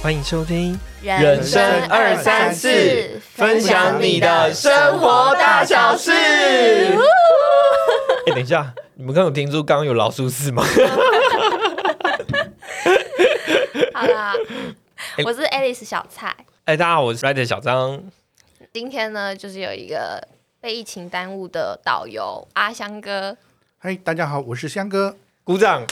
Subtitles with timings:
[0.00, 6.12] 欢迎收听人生二三四，分享你的生活大小事。
[8.26, 10.62] 哎、等一下，你们刚有听出刚刚有老鼠屎吗？
[13.92, 14.32] 好啦，
[15.26, 16.28] 我是 Alice 小蔡。
[16.64, 18.00] 哎、大家好，我是 Rider 小张。
[18.72, 20.22] 今天呢，就是有一个
[20.60, 23.36] 被疫情耽误的导游阿香哥。
[23.78, 25.16] 嗨，大家好，我是香哥。
[25.42, 25.84] 鼓掌！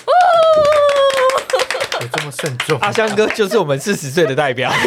[2.01, 2.79] 有这么慎重？
[2.81, 4.71] 阿香哥就是我们四十岁的代表。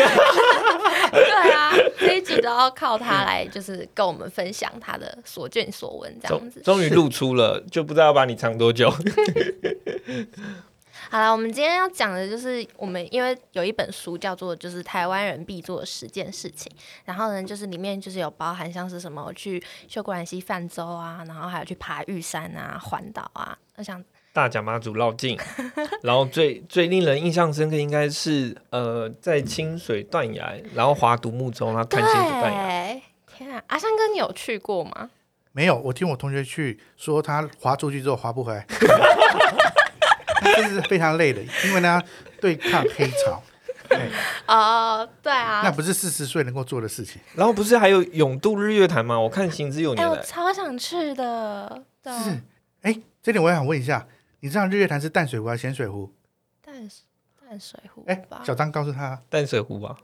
[1.12, 6.62] 对啊，这一集都要靠他来，就是跟我们分享他的所见所闻，这样子。
[6.62, 8.94] 终终于露出了，就不知道要把你藏多久。
[11.10, 16.72] 好了，我们今天要讲的就是我们因为有一本书叫做就是台湾人必做的十件事情，
[17.06, 25.38] 然后呢就是里面就是有包含像是什么去秀姑兰溪泛舟啊，然后还有去爬玉山啊、环岛啊，我想大甲妈祖绕境，
[26.02, 32.68] 然后最最令人印象深刻应该是呃，在清水断崖，然后划独木舟，然后看清水断崖。
[32.68, 33.02] 对，
[33.36, 35.10] 天啊，阿香哥你有去过吗？
[35.52, 38.66] 没有，我听我同学去说，他滑出去之后滑不回来，
[40.56, 42.02] 真是非常累的，因为呢
[42.40, 43.42] 对抗黑潮，
[43.90, 44.08] 哎
[44.46, 47.20] 哦，对啊，那不是四十岁能够做的事情。
[47.34, 49.20] 然后不是还有永渡日月潭吗？
[49.20, 50.16] 我看行之有哎、年来。
[50.16, 52.40] 我超想去的，是，
[52.84, 54.08] 哎，这点我也想问一下，
[54.42, 56.14] 你知道日月潭是淡水湖还是咸水湖？
[56.62, 57.02] 淡水
[57.50, 59.98] 淡水湖哎吧，，小张告诉他，淡水湖吧，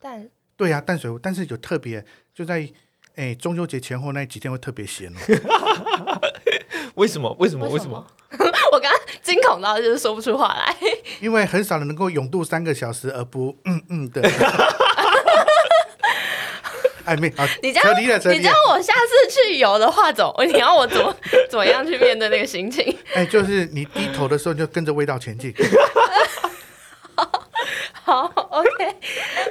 [0.00, 2.68] 淡对呀、淡水湖，但是有特别，就在
[3.16, 6.20] 哎中秋节前后那几天会特别咸哦。
[6.96, 7.30] 为什么？
[7.38, 7.66] 为什么？
[7.66, 8.06] 为为什什么么？
[8.72, 10.74] 我刚刚惊恐到就是说不出话来。
[11.20, 14.22] 因为很少人能够永渡三个小时而不嗯嗯的。
[17.06, 18.06] 哎，没好，你这样你
[18.40, 18.54] 这样。
[18.68, 21.16] 我下次去游的话，怎 么你要我怎么
[21.48, 22.96] 怎么样去面对那个心情？
[23.14, 25.54] 哎，就是你低头的时候就跟着味道前进。
[28.04, 28.86] 好，OK，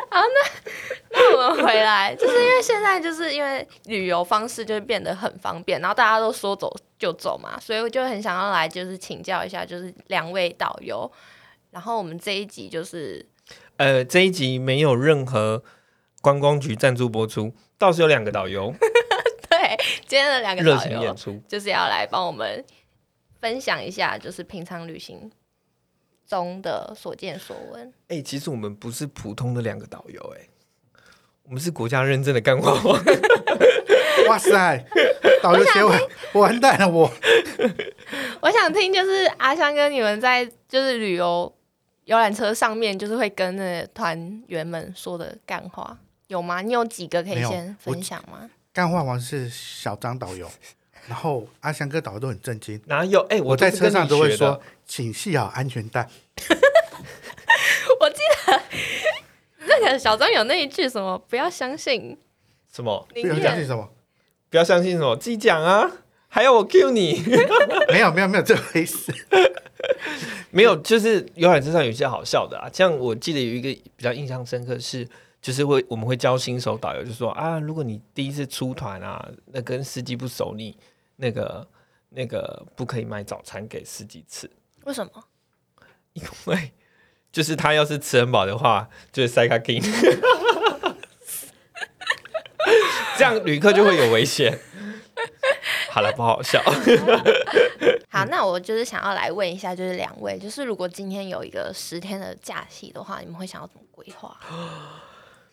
[0.09, 0.71] 好，那
[1.11, 11.11] 那我们回来，就是因为现在就是因为旅游方式就是变得很方便，然后大家都说走就走嘛，所以我就很想要来就是请教一下，就是两位导游。
[11.71, 13.25] 然后我们这一集就是
[13.75, 15.61] 呃，这一集没有任何
[16.25, 18.73] 观光局赞助播出，倒是有两个导游
[19.47, 19.77] 对
[20.07, 21.39] 今天的两个导游热情演，出。
[21.47, 22.65] 就是要来帮我们
[23.39, 25.31] 分享一下，就是平常旅行
[26.25, 27.93] 中的所见所闻。
[28.07, 30.49] 哎、其实我们不是普通的两个导游、哎，
[31.43, 32.99] 我们是国家认证的干货王。
[34.27, 34.83] 哇塞，
[35.43, 36.01] 导游写完，
[36.33, 37.07] 完蛋了我。
[38.41, 41.55] 我想听就是阿香跟，你们在就是旅游
[42.05, 45.95] 游览车上面，就是会跟那个团员们说的干话
[46.27, 46.61] 有吗？
[46.61, 48.49] 你有几个可以先分享吗？
[48.73, 50.49] 干话王是小张导游，
[51.07, 52.81] 然后阿翔哥导游都很震惊。
[52.85, 53.21] 哪有？
[53.29, 56.09] 哎、我在车上都会说说，，请系好安全带。
[57.99, 58.61] 我记得
[59.67, 62.17] 那个小张有那一句什么，不要相信
[62.71, 63.07] 什么？
[63.15, 63.89] 宁不要相信什么？
[64.49, 65.89] 不要相信什么，自己讲啊！
[66.27, 67.23] 还要我 Q 你？
[67.87, 69.13] 没有没有没有这回事。
[70.51, 72.69] 没有，就是游览车上有一些好笑的啊。
[72.73, 75.07] 像我记得有一个比较印象深刻是，
[75.45, 80.75] 就是会我们会教新手导游，就说啊，如果你第一次出团啊，那跟司机不熟，你
[81.17, 81.67] 那个
[82.09, 84.49] 那个不可以买早餐给司机吃，
[84.85, 85.11] 为什么？
[86.13, 86.71] 因为
[87.31, 89.81] 就是他要是吃很饱的话，就是塞卡给你，
[93.15, 94.57] 这样旅客就会有危险。
[95.91, 96.59] 好了，不好笑。
[98.09, 104.35] 好，那我就是想要来问一下，就是两位，就是如果今天有一个十天的假期的话，你们会想要怎么规划？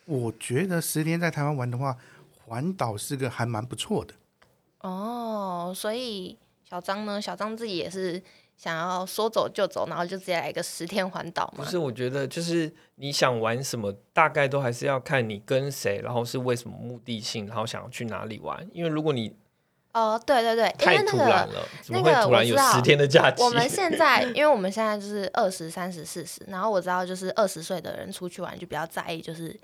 [0.06, 1.96] 我觉得十天在台湾玩的话，
[2.44, 4.14] 环岛是个还蛮不错的。
[4.80, 6.36] 哦，所以
[6.68, 7.20] 小张呢？
[7.20, 8.20] 小张自己也是
[8.56, 11.64] 想要说走就走，然后就直接来一个十天环岛嘛？
[11.64, 18.68] 不是，我觉得就是你想玩什么，大概都还是要看你跟谁，然后是为什么目的性，然后想要去哪里玩。
[18.72, 19.36] 因为如果你
[19.92, 23.42] 哦，对对对，太突然了，怎么那个会突然有十天的假期？
[23.42, 29.54] 我们现在， 因为我们现在就是二十三十四十，然后我知道就是二十岁的人出去玩就比较在意就是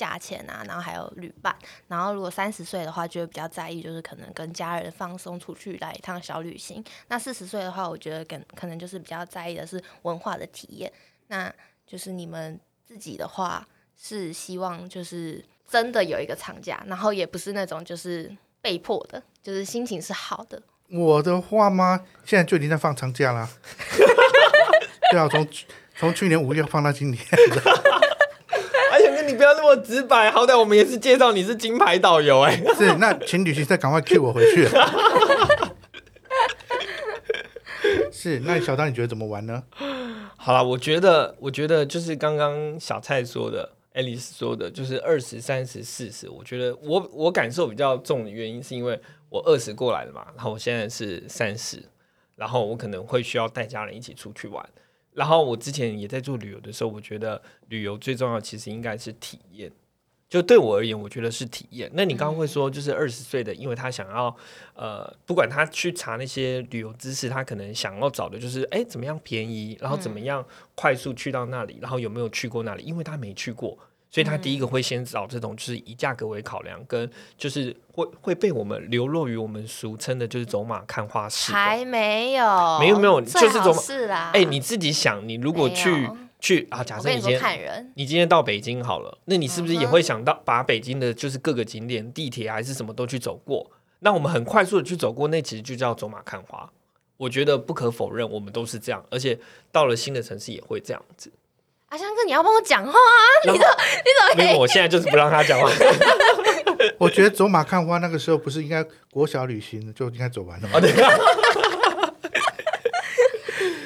[0.00, 1.54] 价钱啊，然后还有旅伴，
[1.88, 6.82] 然后如果三十岁的话就会比较在意就是可能跟家人放松出去来一趟小旅行。
[7.08, 10.90] 那四十岁的话，我觉得跟可能就是比较在意的是文化的体验。
[11.26, 11.52] 那
[11.86, 13.66] 就是你们自己的话
[14.00, 20.62] 是希望就是真的有一个长假，然后也不是那种就是被迫的，就是心情是好的。
[20.88, 22.06] 我的话吗？
[22.24, 23.46] 现在就已经在放长假啦。
[25.12, 25.46] 对啊，从
[25.94, 27.22] 从去年五月放到今年。
[29.30, 34.68] 你不要那么直白，好歹我们也是介绍你是金牌导游哎、是，那请旅行社赶快 Q 我回去。
[38.10, 39.62] 是，那小张你觉得怎么玩呢？
[40.36, 46.28] 好了，我觉得，我觉得就是刚刚小蔡说的，爱丽丝说的，就是二十三十四十。
[46.28, 51.82] 我觉得我我感受比较重的原因，是因为我二十过来的嘛，然后我现在是三十，
[52.34, 54.68] 然后我可能会需要带家人一起出去玩。
[55.12, 59.70] 然后我之前也在做旅游的时候，我觉得旅游最重要其实应该是体验。
[60.28, 61.90] 就对我而言，我觉得是体验。
[61.92, 64.36] 那你刚刚会说，就是二十岁的，因为他想要，
[64.74, 70.46] 呃，不管他去查那些旅游知识，他可能想要找的就是，哎，怎么样便宜，然后怎么样
[70.76, 72.84] 快速去到那里，然后有没有去过那里？
[72.84, 73.76] 因为他没去过，
[74.10, 81.52] 所以他第一个会先找这种，就是以价格为考量，跟就是会会被我们流落于我们俗称的，就是走马看花式。
[81.52, 84.30] 还没有，没有没有，就是走马是啦。
[84.34, 86.08] 哎，你自己想，你如果去。
[86.42, 86.82] 去啊！
[86.82, 93.70] 假设你今天你今天到北京好了，那你是不是也会想到把北京的就是各个景点、地铁还是什么都去走过？
[93.98, 96.72] 那我们很快速的去走过，那其实就叫走马看花。
[97.18, 99.38] 我觉得不可否认，我们都是这样，而且
[99.70, 101.30] 到了新的城市也会这样子。
[101.90, 103.22] 阿香哥，你要帮我讲话啊！
[103.44, 104.44] 你怎你怎么？
[104.44, 105.68] 因为我现在就是不让他讲话。
[106.98, 110.80] 我觉得走马看花那个时候不是应该国小旅行就应该走完了吗？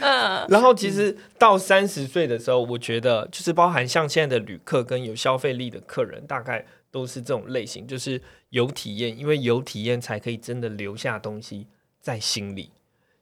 [0.03, 8.21] 嗯，然后其实到三十岁的时候，我觉得就是包含像现在的旅客跟有消费力的客人，大概都是这种类型，就是
[8.51, 11.67] 有体验，因为有体验才可以真的留下东西
[12.03, 12.71] 在心里，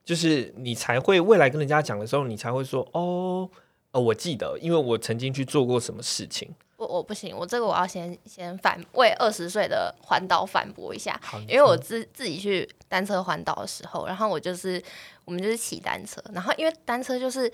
[0.03, 3.49] 就是你才会未来跟人家讲的时候，你才会说哦，
[3.93, 6.53] 呃，我记得，因为我曾经去做过什么事情。
[6.77, 11.17] 我我不行，我这个我要先先反为二十岁的环岛反驳一下，
[11.47, 14.81] 因为我自自己去单车环岛的时候，然后我就是
[15.25, 17.49] 我们就是骑单车，然后因为单车就是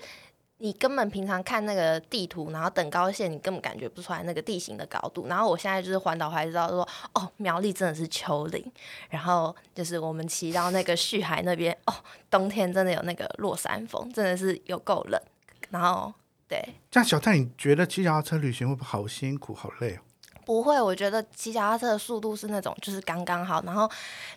[0.56, 5.26] 你根本平常看那个地图，然后等高线，你根本感觉不出来那个地形的高度。
[5.28, 8.64] 然后我现在就是环岛，还知道说哦，苗栗真的是丘陵，
[9.10, 11.94] 然后就是我们骑到那个旭海那边，哦，
[12.30, 15.20] 冬天真的有那个落山风，真的是有够冷，
[15.68, 16.12] 然后。
[16.50, 16.60] 对，
[16.90, 20.00] 这样小蔡，你觉得骑脚踏车旅行会不会好辛苦、好累哦？
[20.44, 23.62] 不会，我觉得骑脚踏车的速度是那种，就是刚刚好。
[23.64, 23.88] 然后，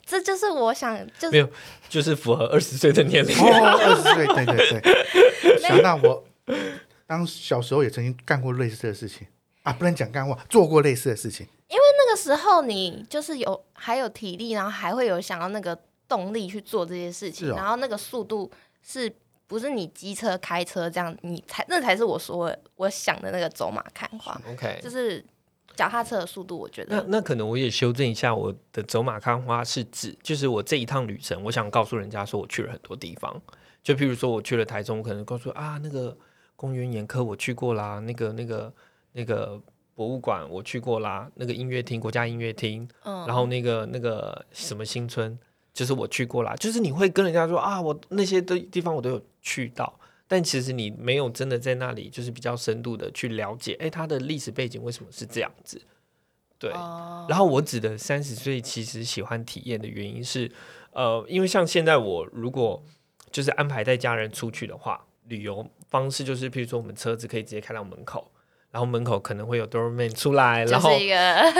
[0.05, 1.49] 这就是我想，就是没有，
[1.89, 3.35] 就是符合二十岁的年龄。
[3.35, 5.57] 哦，二十岁，对对对。
[5.59, 6.23] 想到我
[7.07, 9.25] 当小时候也曾经干过类似的事情
[9.63, 11.47] 啊，不能讲干过，做过类似的事情。
[11.67, 15.75] 因为那个时候你就是有还有体力，然后还会有想要那个
[16.07, 18.51] 动力去做这些事情，然后那个速度
[18.83, 19.11] 是。
[19.53, 24.35] 不是你机车开车这样，你才那才是我说我想的那个走马看花。
[24.51, 25.23] OK，就是
[25.75, 26.95] 脚踏车的速度，我觉得。
[26.95, 33.39] 那那可能我也修正一下，我的走马看花是指，就是我这一趟旅程，我想告诉人家说我去了很多地方。
[33.83, 36.17] 就譬如说我去了台中，我可能告诉啊那个
[36.55, 38.73] 公园眼科我去过啦，那个那个
[39.11, 39.61] 那个
[39.93, 45.37] 博物馆我去过啦，那个音乐厅国家音乐厅，嗯，然后那个那个什么新村。
[45.75, 55.79] 就是我去过啦，就是你会跟人家说啊，我那些的地方我都有去到，但其实你没有真的在那里，就是比较深度的去了解，哎，它的历史背景为什么是这样子？
[56.57, 56.71] 对。
[56.71, 60.51] 然后我指的三十岁其实喜欢体验的原因是，
[60.93, 62.83] 呃，因为像现在我如果
[63.31, 68.31] 就是安排带家人出去的话，旅游方式就是，譬如说我们车子可以直接开到门口。
[68.73, 70.89] 然后门口可能会有 doorman 出来，然后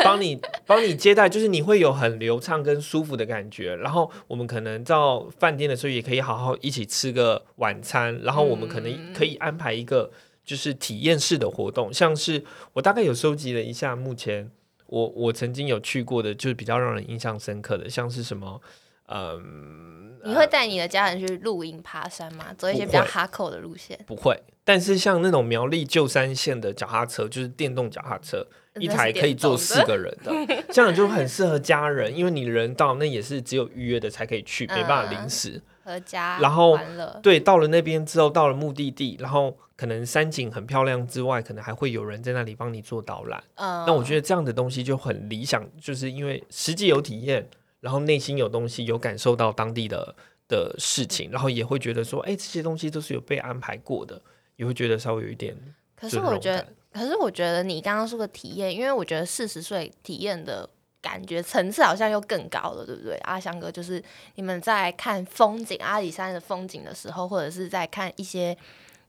[0.04, 3.75] 帮你 帮你接待，就是你会有很流畅跟舒服的感觉。
[3.75, 8.19] 然后我们可能到饭店的时候也可以好好一起吃个晚餐。
[8.24, 10.10] 然后我们可能可以安排一个
[10.43, 12.43] 就是体验式的活动，像是
[12.74, 14.50] 我大概有收集了一下，目前
[14.88, 18.60] 我我曾经有去过的，就是比较让人印象深刻的，像是什么，
[19.08, 20.01] 嗯。
[20.25, 22.46] 你会带你的家人去露营、爬山吗？
[22.58, 24.00] 走一些比较哈口的路线？
[24.08, 28.46] 不会，但是像那种苗栗旧山线的脚踏车，就是电动脚踏车，
[28.79, 30.32] 一台可以坐四个人的，
[30.72, 35.62] 这样就很适合家人，因为你人到那也是只有预约的才可以去，没办法临时。
[35.84, 36.79] 和家，然后
[37.22, 43.43] 对，到了那边之后，到了目的地，然后可能山景很漂亮之外，可能还会有人在那里帮你做导览。
[43.55, 47.50] 嗯，那我觉得这样的东西就很理想，就是因为实际有体验。
[47.82, 50.15] 然后内心有东西，有感受到当地的
[50.48, 54.22] 的事情，然后也会觉得说，哎，这些东西都是有被安排过的，
[54.55, 55.55] 也会觉得稍微有一点。
[55.95, 60.69] 可是我觉得，可是我觉得你刚刚说的体验，因为我觉得四十岁体验的
[61.01, 63.15] 感觉层次好像又更高了，对不对？
[63.24, 64.03] 阿香哥，就是
[64.36, 68.57] 你们在看风景，阿里山的风景的时候，或者是在看一些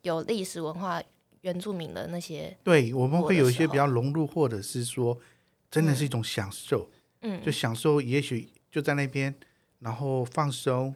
[0.02, 1.02] 有历史文化
[1.40, 5.18] 原住民的那些，对，我们会有一些比较融入，或者是说，
[5.70, 6.88] 真的是一种享受，
[7.22, 8.48] 嗯，就享受，也许。
[8.74, 9.32] 就在那边，
[9.78, 10.92] 然后放松，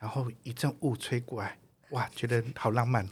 [0.00, 1.56] 然后一阵雾吹过来，
[1.90, 3.08] 哇，觉得好浪漫。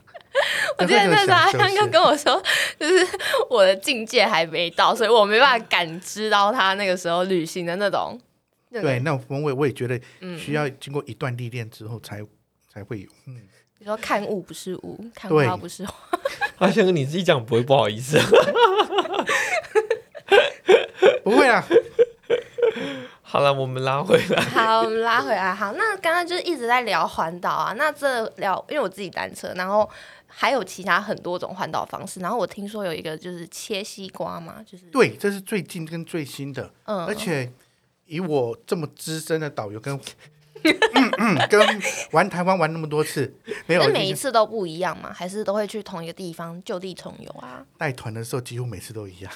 [0.79, 2.43] 我记得那时候阿香哥跟我说，
[2.79, 3.07] 就是
[3.49, 8.21] 我的境界还没到，所以我没办法感知到他那个时候旅行的那种。
[8.73, 10.01] 对，那种风味我也觉得
[10.39, 12.21] 需要经过一段历练之后才
[12.73, 13.09] 才会有。
[13.27, 13.41] 嗯，
[13.79, 15.95] 你说看物不是物，看花不是花。
[16.59, 18.27] 阿香哥你自己讲不会不好意思啊？
[21.25, 21.67] 不会啊，
[23.23, 24.41] 好了，我们拉回来。
[24.43, 25.53] 好，我们拉回来。
[25.55, 27.73] 好，那刚刚就是一直在聊环岛啊。
[27.77, 29.89] 那这聊，因为我自己单车，然后
[30.31, 32.21] 还有其他很多种环岛方式。
[32.21, 37.53] 然后我听说有一个就是切西瓜嘛，就是对，这是最近跟最新的，嗯，而且
[38.07, 39.95] 以我这么资深的导游跟
[40.63, 41.61] 嗯嗯跟
[42.13, 43.35] 玩台湾玩那么多次，
[43.67, 45.13] 没有每一次都不一样嘛？
[45.13, 47.65] 还是都会去同一个地方就地重游啊？
[47.79, 49.33] 带团的时候几乎每次都一样。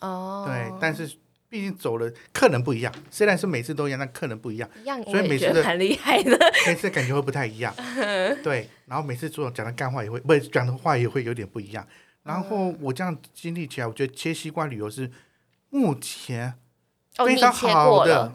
[0.00, 1.10] 哦，对，但是
[1.50, 6.38] 毕竟走了客人不一样，虽然是每次都一样，但客人不一样，一样，所以每次的觉得蛮厉害的。
[6.66, 7.74] 每次感觉会不太一样。
[8.44, 11.86] 对，然后每次做讲的干话也会，不是讲的话也会有点不一样。
[12.24, 15.10] 然后我这样经历起来，我觉得切西瓜旅游是
[15.70, 16.52] 目前
[17.16, 18.34] 哦，非常好的。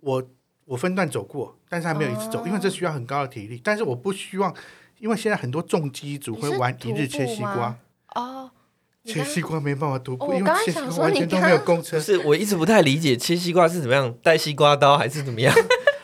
[0.00, 0.22] 我
[0.66, 3.58] 我分段走过，但是还没有一次走，因为这需要很高的体力。
[3.64, 4.54] 但是我不希望，
[4.98, 7.78] 因为现在很多重机组会玩一日切西瓜，
[8.14, 8.50] 哦。
[9.04, 12.02] 你切西瓜没办法徒步，因为切西刚刚想说瓜完全都没有公车不。
[12.02, 15.54] 是，我一直不太理解切西瓜是怎么样，带西瓜刀还是怎么样？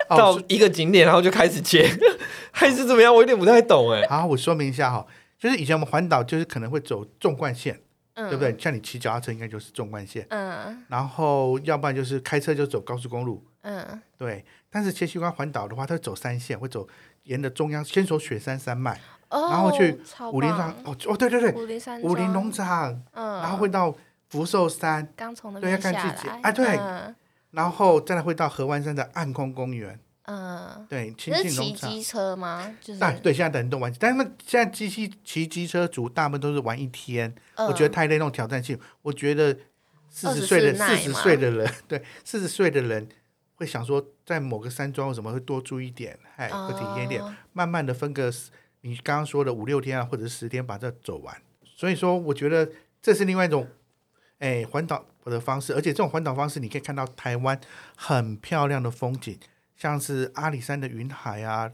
[0.09, 1.89] 到哦， 一个景点然后就开始切，
[2.51, 3.15] 还是怎么样？
[3.15, 4.07] 我有点不太懂哎。
[4.09, 5.07] 好，我说明一下哈，
[5.39, 7.79] 就是以前我们环岛就是可能会走纵贯线，
[8.15, 8.57] 嗯对不对？
[8.59, 14.45] 像你骑脚踏车应该就是纵贯线，嗯然后要不然就是开车就走高速公路，嗯，对。
[14.71, 16.87] 但是切西瓜环岛的话，它会走三线，会走
[17.23, 19.01] 沿着中央，先走雪山山脉，
[19.31, 23.95] 哦，然后去超武林山，哦哦，对对对，武林山武林农场，嗯，然后会到
[24.29, 26.29] 福寿山，刚从那对要边下看季节。
[26.29, 26.41] 来。
[26.43, 26.67] 啊对。
[26.77, 27.15] 嗯。
[27.51, 31.91] 然后再来会到合湾山的暗空公园，嗯，对，亲你是骑近农场。
[31.91, 32.77] 机车吗？
[32.79, 38.79] 就是对对，现在的人都玩，但是他们现在机器骑机车族大部分都是玩一天，我觉得嗯太累那种挑战性。
[39.01, 39.57] 我觉得
[40.11, 43.09] 四十岁的四十岁的人，对四十岁的人
[43.55, 47.35] 会想说，在某个山庄或什么会多住一点，哎，会体验一点，哦。
[47.55, 48.31] 慢慢的分个
[48.89, 51.37] 你刚刚说的五六天啊，或者是十天把这走完。
[51.63, 52.69] 所以说，我觉得
[53.03, 53.69] 这是另外一种
[54.39, 57.61] 哎环岛的方式，而且这种环岛方式，你可以看到台湾
[57.95, 59.39] 很漂亮的风景，
[59.77, 61.71] 像是阿里山的云海啊，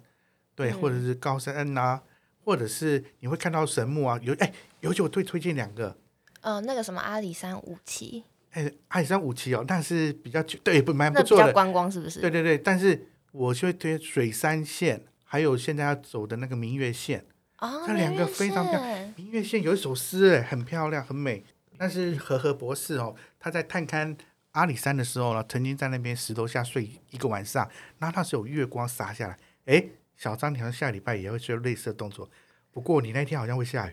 [0.54, 2.02] 对，嗯或者是高山啊，
[2.44, 5.96] 或者是你会看到神木啊，有哎，尤其我推推荐两个。
[6.42, 12.20] 呃，那个什么阿里山五期，哎，阿里山五期哦，但是比较久对，不蛮不错的，较观光是不是？
[12.20, 12.58] 对对对。
[12.58, 15.02] 但是我就会推水山线，
[15.34, 17.24] 还有现在要走的那个明月线。
[17.58, 21.42] 哦，这两个非常漂亮明月线有一首诗，哎，很漂亮，很美。
[21.76, 24.16] 但是和和博士哦，他在探勘
[24.52, 29.36] 阿里山的时候呢，曾经在那边石头下睡一个晚上，然后那时候有月光洒下来。
[29.64, 29.84] 哎，
[30.16, 32.30] 小张，你好像下礼拜也会做类似的动作，
[32.70, 33.92] 不过你那天好像会下雨。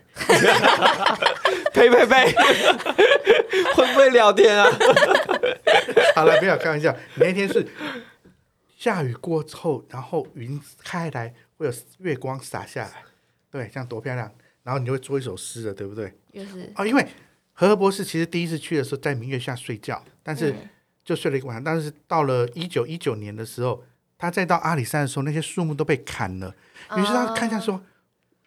[1.74, 2.32] 呸呸呸！
[3.74, 4.70] 会不会聊天啊？
[6.14, 7.66] 好了，不要开玩笑，你那天是
[8.82, 13.04] 下雨过后，然后云开来，会有月光洒下来，
[13.48, 14.28] 对，这样多漂亮。
[14.64, 16.12] 然后你就会做一首诗了，对不对？
[16.32, 17.06] 就是哦，因为
[17.52, 20.68] 和和博士其实第一次去的时候在明月下睡觉，但是嗯
[21.04, 21.62] 就睡了一个晚上。
[21.62, 23.84] 但是到了一九一九年的时候，
[24.18, 26.52] 他再到阿里山的时候，那些树木都被砍了。
[26.96, 27.84] 于是他看一下哦说，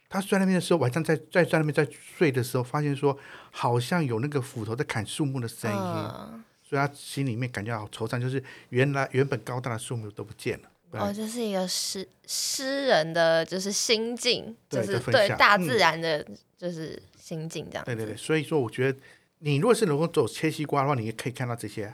[0.10, 3.18] 他睡在那边的时候，晚上在在在那边在睡的时候，发现说
[3.52, 10.70] 好像有那个斧头在砍树木的声音，嗯所以他心里面感觉好惆怅，就是原来原本高大的树木都不见了。
[10.92, 16.26] 哦，这是一个诗诗人的就是心境，就是对大自然的
[16.58, 17.94] 就是心境这样子。
[17.94, 18.98] 对对对，所以说我觉得
[19.40, 21.94] 你如果是能够走切西瓜的话，你也可以看到这些。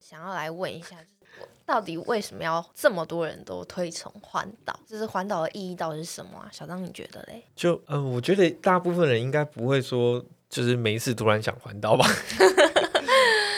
[0.00, 4.80] 想要来问一下，就是到底为什么要这么多人都推崇环岛？
[4.86, 6.48] 就是环岛的意义到底是什么啊？
[6.50, 7.44] 小张，你觉得嘞？
[7.54, 12.06] 就嗯、呃我觉得大部分人应该不会说，就是每一次突然想环岛吧？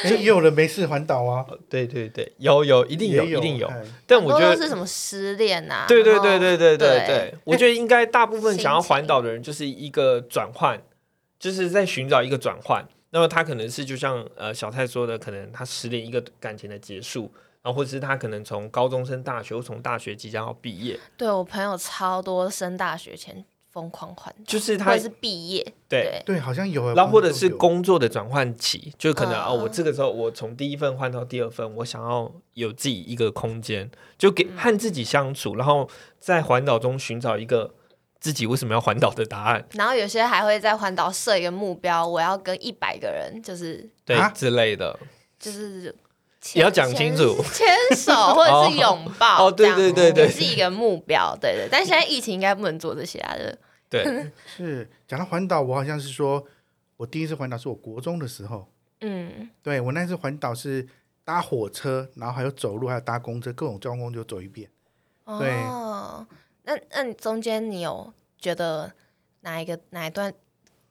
[0.03, 3.71] 哎也有人没事环岛啊，对对对，有有一定有有一定有，
[4.07, 5.85] 但我觉得是什么失恋啊？
[5.87, 10.83] 对对对对对对对对，我觉得应该大部分想要环岛的人，就是一个转换，
[11.39, 12.87] 就是在寻找一个转换。
[13.11, 17.31] 那么他可能是就像呃小蔡说的，可能他失恋一个感情的结束，
[17.63, 26.03] 然后或者是他可能从高中升大学，或从大学即将要毕业，对我朋友超多升大学前疯狂环岛，就是他或者是毕业，对。
[26.03, 26.95] 对对，好像有。
[26.95, 35.89] 然后或者是工作的转换期，就可能嗯哦，我这个时候我从第一份换到第二份，我想要有自己一个空间，就给嗯和自己相处，然后
[36.21, 37.75] 在环岛中寻找一个
[38.21, 44.99] 自己为什么要环岛的答案，然后有些还会在环岛设一个目标，我要跟一百个人，就是对啊之类的。
[45.39, 45.95] 就是牵。
[46.55, 47.37] 也要讲清楚。
[47.53, 50.25] 牵牵手 或者是拥抱哦对对对对。
[50.25, 51.69] 也是一个目标，对对。
[51.71, 53.35] 但现在疫情应该不能做这些啊
[53.89, 56.45] 对，对， 是讲到环岛，我好像是说，
[56.97, 58.67] 我第一次环岛是我国中的时候，
[59.01, 60.89] 嗯，对我那次环岛是
[61.25, 64.71] 搭火车，然后还有走路，还有搭公车，各种交通工具都走一遍。
[65.39, 65.51] 对。
[65.65, 66.27] 哦，
[66.65, 68.93] 那那你中间你有觉得
[69.43, 70.33] 哪一个哪一段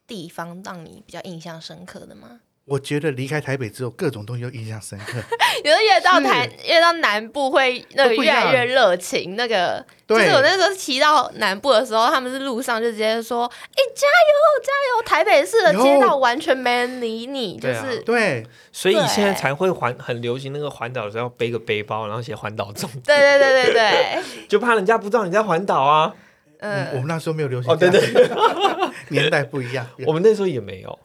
[0.05, 2.41] 地方让你比较印象深刻的吗？
[2.65, 5.17] 我觉得离开台北之后，各种东西都印象深刻。
[5.63, 22.89] 有的越到台越到南部会那个越来越热情，那个就是我那时候骑到南部的时候，他们是路上就直接说：“哎，加油加油！”台北市的街道完全没人理你，就是对，所以现在才会环很流行那个环岛的时候要背个背包，然后写环岛中。
[23.03, 26.13] 对对对对对， 就怕人家不知道你在环岛啊。
[26.59, 27.99] 嗯，我们那时候没有流行哦，对对，
[29.09, 30.99] 年代不一样，我们那时候也没有。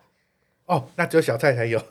[0.66, 1.82] 哦，那只有小蔡才有。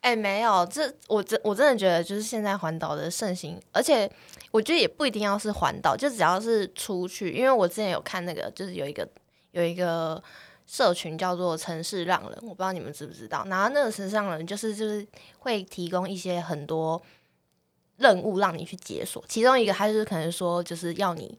[0.00, 4.10] 哎，没有，这我真我真的觉得就是现在环岛的盛行，而且
[4.50, 9.06] 我觉得也不一定要是环岛，就只要是出去，因为我之前有看那个，就是有一个
[9.50, 10.22] 有一个
[10.66, 13.44] 社群叫做城市浪人，我不知道你们知不知道。
[13.48, 15.06] 然后那个城市浪人就是就是
[15.40, 17.02] 会提供一些很多
[17.98, 21.38] 任务让你去解锁，其中一个他就是可能说就是要你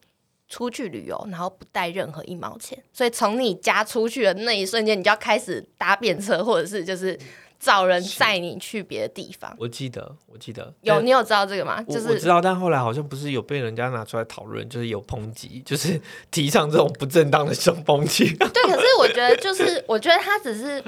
[0.51, 7.17] 出去旅游，然后不带任何一毛钱，所以从你家出去的那一瞬间，你就要开始搭便车，或者是就是。
[7.63, 9.55] 找人载你去别的地方。
[9.60, 11.79] 我记得，我记得有你有知道这个吗？
[11.84, 18.25] 就是我知道，但后来好像不是有被人家拿出来讨论，就是有抨击，就是提倡这种不正当的小风气。
[18.34, 20.84] 对，可是我觉得，就是我觉得他只是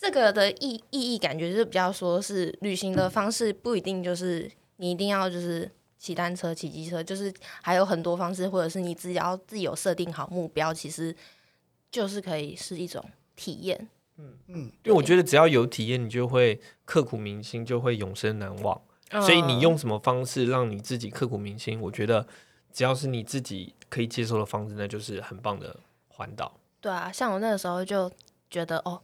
[0.00, 11.14] 这个的意意义，感觉就是比较说是旅行的方式，不一定就是你一定要就是骑单车、骑机车，就是还有很多方式，或者是你只要自己有设定好目标，其实
[11.90, 13.88] 就是可以是一种体验。
[14.16, 18.80] 嗯嗯，因为我觉得只要有体验，你就会刻骨铭心，就会永生难忘。
[19.10, 21.80] 所以你用什么方式让你自己刻骨铭心？
[21.80, 22.26] 我觉得
[22.72, 25.74] 只要是你自己可以接受的方式，那就是很棒的
[26.08, 26.58] 环岛。
[26.80, 28.10] 对啊，像我那个时候就
[28.50, 29.00] 觉得，哦，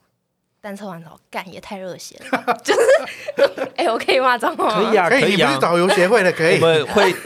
[0.64, 2.80] 单车环岛干也太热血了， 就是，
[3.76, 7.14] 哎，我可以骂脏话可以啊，可以啊，你不是导游协会的，可以，我们会。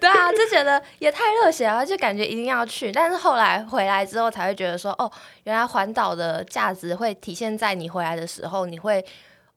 [0.00, 2.90] 对啊，就觉得也太热血了，就感觉一定要去。
[2.90, 5.10] 但是后来回来之后，才会觉得说，哦，
[5.44, 9.04] 原来环岛的价值会体现在你回来的时候，你会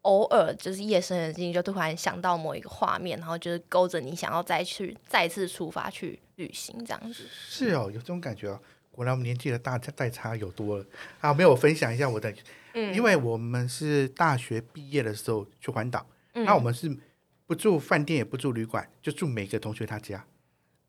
[0.01, 7.23] 偶尔就是夜深人静，就突然想到某一个画面，然后就是勾着你想要再去再次出发去旅行这样子。
[7.31, 8.59] 是哦，有这种感觉哦。
[8.91, 10.85] 果然我们年纪的大代差有多了。
[11.21, 12.33] 啊，没有我分享一下我的，
[12.73, 16.97] 嗯，因为我们是大学毕业的时候去环岛，那我们是。
[17.49, 20.23] 不住饭店也不住旅馆，就住每个同学他家。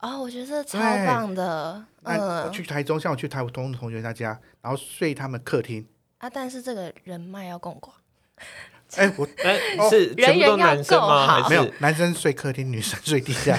[0.00, 1.82] 哦，我觉得超棒的。
[2.02, 5.86] 嗯，去台中，像我去台东同学他家，然后睡他们客厅。
[6.18, 7.96] 啊，但是这个人脉要更广。
[8.96, 9.58] 哎，我 哎
[9.88, 11.48] 是全部都男生吗？
[11.48, 13.58] 没有，男生睡客厅，女生睡地下。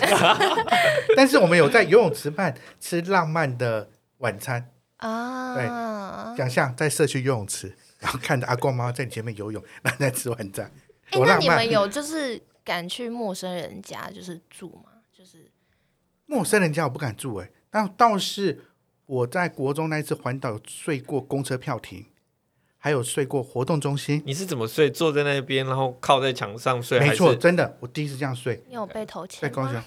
[1.17, 3.89] 但是我们有在游泳池畔吃浪漫的
[4.21, 5.53] 晚餐啊。
[5.53, 5.67] 对，
[6.37, 10.71] 想象在社区游泳池， 然后看着阿公妈妈在你前面游泳， 然后在吃晚餐。
[11.11, 12.41] 哎，那你们有就是？
[12.63, 14.91] 敢去陌生人家就是住吗？
[15.11, 15.49] 就是
[16.27, 18.65] 陌生人家我不敢住哎，但倒是
[19.07, 22.05] 我在国中那一次环岛睡过公车票亭，
[22.77, 24.21] 还有睡过活动中心。
[24.27, 24.91] 你是怎么睡？
[24.91, 26.99] 坐在那边，然后靠在墙上睡？
[26.99, 28.63] 没错，真的，我第一次这样睡。
[28.67, 29.41] 你有被偷钱？
[29.41, 29.81] 在高雄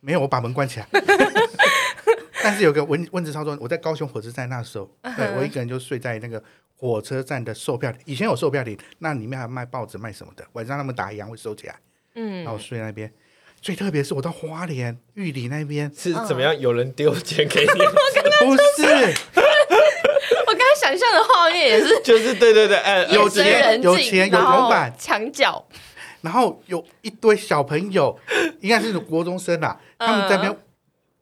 [0.00, 0.88] 没有，我把门关起来。
[2.44, 6.42] 但是有个蚊蚊子操作，我在高雄火车站那时候，对我一个人就睡在那个
[6.76, 8.00] 火车站的售票亭。
[8.04, 11.74] 以前有售票亭，那里面还卖报纸卖什么的，晚上他们打烊会收起来。
[12.16, 13.10] 嗯，然后睡那边，
[13.60, 16.56] 最特别是我到花莲玉里那边是怎么样？
[16.60, 17.66] 有人丢钱给你？
[18.44, 18.82] 不是，
[20.46, 25.66] 我刚刚想象的画面也是，就是对对对，哎，有钱有钱有铜板墙角，
[26.20, 28.18] 然后有一堆小朋友，
[28.60, 30.56] 应该是国中生啦，他们在那边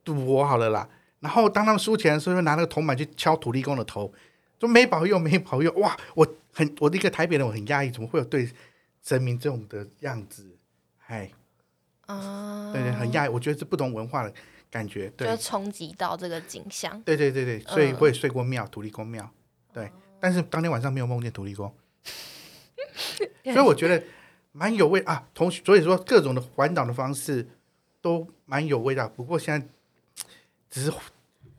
[0.05, 0.89] 赌博好了啦。
[1.23, 4.13] 然后当他们输钱的时候，拿那个铜板去敲土地公的头，
[4.59, 5.71] 说没保佑没保佑。
[5.75, 8.51] 哇，我很我一个台北人，我很压抑，怎么会有对
[9.03, 10.45] 神明这种的样子？
[11.07, 11.31] 哎，
[12.07, 14.35] 啊，对对，很压抑，我觉得是不同文化的
[14.69, 17.01] 感觉，就冲击到这个景象。
[17.03, 19.31] 对对对对，所以我也睡过庙，土地公庙，
[19.73, 21.73] 对，但是当天晚上没有梦见土地公，
[23.45, 24.03] 所以我觉得
[24.51, 25.29] 蛮有味啊。
[25.35, 27.47] 同所以说各种的环岛的方式
[28.01, 29.67] 都蛮有味道，不过现在
[30.71, 30.91] 只是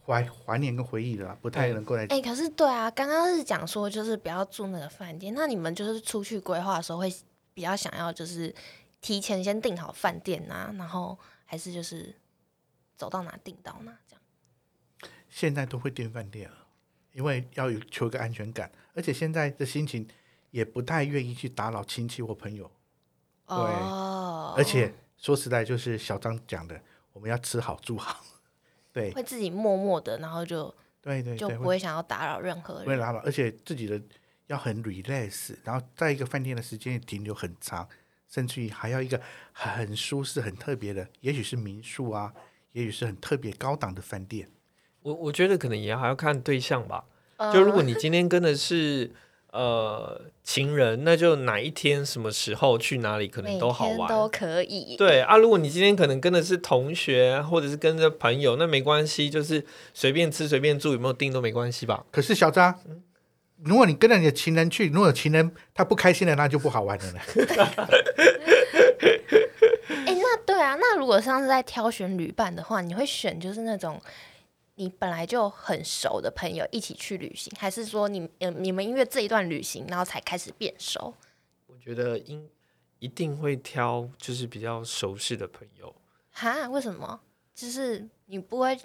[0.05, 2.05] 怀怀念跟回忆的啦，不太能够来。
[2.07, 7.13] 哎，可是对啊，刚刚是讲说就是不要住那个饭店，那你们就是出去规划的时候会
[7.53, 8.53] 比较想要就是。
[9.03, 12.15] 提前先订好饭店啊，然后还是就是
[12.95, 15.09] 走到哪订到哪这样。
[15.27, 16.55] 现在都会订饭店了，
[17.11, 20.07] 因为要有求一个安全感，而且现在的心情
[20.51, 22.71] 也不太愿意去打扰亲戚或朋友。
[23.45, 28.23] 对，而且说实在，就是小张讲的，我们要吃好住好。
[28.93, 32.83] 对，会自己默默的，然后就对对，就不会想要打扰任何人。
[32.83, 34.01] 不会打扰，而且自己的
[34.47, 37.89] 要很 relax，然后在一个饭店的时间停留很长。
[38.29, 42.33] 甚至于还要一个很舒适、很特别的，也许是民宿啊，
[42.71, 44.49] 也许是很特别高档的饭店。
[45.03, 47.05] 我我觉得可能也还要看对象吧。
[47.53, 49.13] 就如果你今天跟的是
[49.53, 54.95] 呃情人，那就哪一天什么时候去哪里可能都好玩，都可以。
[54.97, 59.63] 对啊，如果你今天可能跟的是同学，或者是跟着朋友，那没关系，就是
[59.93, 62.03] 随便吃随便住，有没有订都没关系吧。
[62.11, 62.79] 可是小张，
[63.63, 67.19] 如果你跟着你的情人去，如果情人他不开心了，那就不好玩了呢。
[70.07, 74.01] 哎，那对啊，那如果上次在挑选旅伴的话，你会选就是那种。
[74.75, 81.13] 你本来就很熟的朋友一起去旅行，还是说你呃你们因为这一段旅行，然后才开始变熟？
[81.67, 82.49] 我觉得应
[82.99, 85.93] 一定会挑就是比较熟悉的朋友。
[86.31, 86.67] 哈？
[86.69, 87.19] 为什么？
[87.53, 88.75] 就是你不会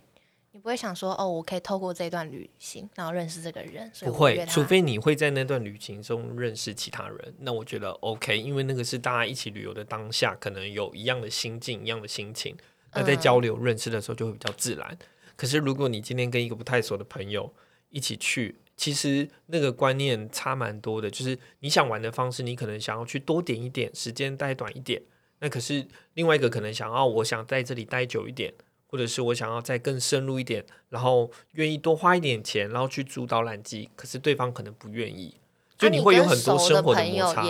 [0.50, 3.90] 你不会想说哦，我可以透过这段旅行，然后认识这个人？
[4.00, 12.54] 不会，除非你会在那段旅行中认识其他人，那我觉得 OK，因为那个是大家一起旅游的当下，可能有一样的心境、一样的心情，
[12.92, 14.98] 那在交流认识的时候就会比较自然。
[15.38, 17.54] 可是，如果你今天跟一个不太熟的朋友
[17.90, 21.08] 一起去，其实那个观念差蛮多的。
[21.08, 25.00] 就是你想玩的方式，你可能想要去多点一点，时间待短一点。
[25.38, 28.52] 那可是另外一个可能想要，我想在这里待久一点，
[28.88, 33.88] 或者是我想要再更深入一点，然后愿意多花一点钱，然后去租导览机。
[33.94, 35.36] 可是对方可能不愿意，
[35.78, 37.44] 就你会有很多生活的摩擦。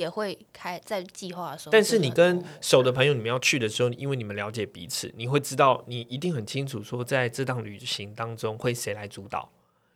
[0.00, 9.50] 也会开在计划的时候，但是你跟熟的朋友，你们要去的时候，因为你们了解彼此，你会知道，你一定很清楚，说在这趟旅行当中会谁来主导。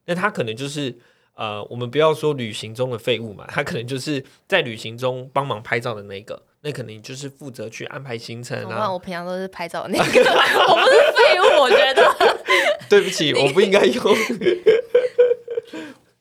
[0.04, 0.94] 那他可能就是
[1.36, 8.92] 呃，我们不要说旅行中的废物嘛，他可能就是在旅行中帮忙拍照的那个，那可能就是负责去安排行程啊。
[8.92, 12.14] 我平常都是拍照那个， 我不是废物，我觉得。
[12.90, 14.04] 对不起，我不应该用。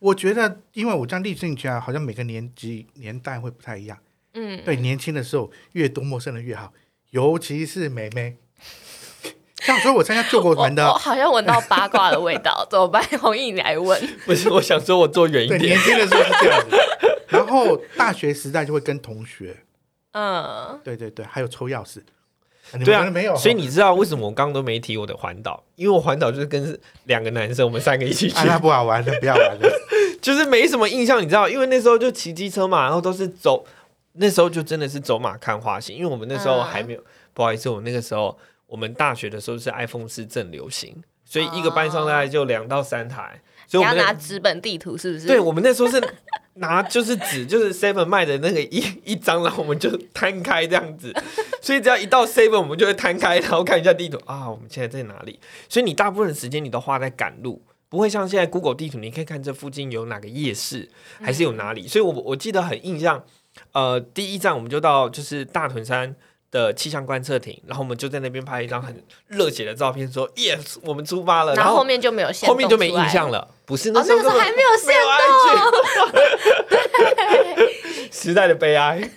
[0.03, 3.97] 我觉得，因为我这样历进去啊，好像每个年纪年代会不太一样。
[4.33, 6.73] 嗯，对，年轻的时候越多陌生人越好，
[7.11, 8.35] 尤其是妹妹。
[9.63, 13.01] 像说，我参加救国团的，我好像闻到八卦的味道，怎么办？
[13.17, 13.97] 红毅来问。
[14.27, 15.61] 不是，我想说，我坐远一点。
[15.61, 16.75] 年轻的时候是这样子，
[17.29, 19.55] 然后大学时代就会跟同学。
[20.11, 22.01] 嗯，对对对，还有抽钥匙。
[22.83, 23.35] 对啊，没有。
[23.37, 25.63] 所以你知道为什么我刚刚都没提我的环岛？
[25.75, 28.47] 因为我环岛就是跟两个男生，我们三个一起去。
[28.47, 29.71] 那不好玩的，不要玩的。
[30.23, 33.65] 就是没什么印象，你知道，因为那时候就骑机车嘛，然后都是走，
[34.13, 45.27] 那时候就真的是走马看花型，因为我们那时候还没有，不好意思，我那个时候我们大学的时候是 iPhone 四正流行，所以一个班上大概就两到三台，所以我们拿纸本地图是不是？
[45.27, 46.01] 对，我们那时候是
[46.53, 51.13] 拿就是纸，就是 Seven 卖的那个一一张，然后我们就摊开这样子，
[51.61, 55.37] 所以只要一到 Seven，我们就会摊开，然后看一下地图啊，我们现在在哪里？
[55.67, 57.61] 所以你大部分的时间你都花在赶路。
[57.93, 60.89] 不会像现在 Google 地图，你可以看这附近有哪个夜市，
[61.21, 61.87] 还是有哪里。
[61.87, 63.23] 所以，我我记得很印象，
[63.71, 66.15] 呃，第一站我们就到就是大屯山
[66.53, 71.55] 的气象观测艇，然后我们就在那边拍一张很热血的照片，说 Yes，我们出发了。
[71.55, 74.93] 然后后面就没有后面就没印象了，不是那时候还没有限
[77.57, 77.71] 动，
[78.11, 79.09] 时代的悲哀。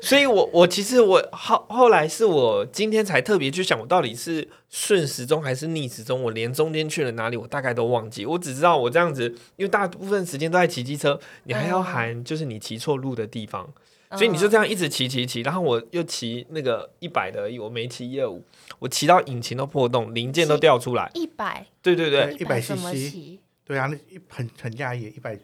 [0.00, 6.22] 所以，我我其实我后后来是我今天才特别去想，我到底是顺时钟还是逆时钟？
[6.22, 8.24] 我连中间去了哪里，我大概都忘记。
[8.24, 9.24] 我只知道我这样子，
[9.56, 13.68] 因为大部分时间都在骑机车，你还要喊就是你骑错路的地方，
[14.16, 15.40] 所以你就这样一直骑骑骑。
[15.42, 18.44] 然后我又骑那个一百的而已，我没骑一二五，
[18.78, 21.10] 我骑到引擎都破洞，零件都掉出来。
[21.14, 21.66] 一百？
[21.82, 23.38] 对对对，一百 cc。
[23.64, 25.38] 对啊，那一很很压抑，一百。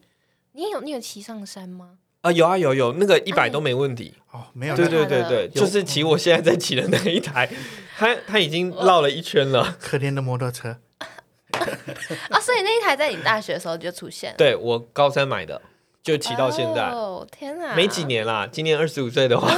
[0.53, 1.99] 你有你有骑上山吗？
[2.23, 7.51] 啊有啊有有那个一百都没问题哦没有对对对对就是骑我现在在骑的那一台，
[7.97, 10.77] 它它已经绕了一圈了，可怜的摩托车
[12.29, 12.39] 啊！
[12.39, 15.63] 所以那一台在你大学的时候就出现，对我高三买的，
[16.03, 19.51] 就骑到现在哦天哪，没几年啦，今年二十五岁的话，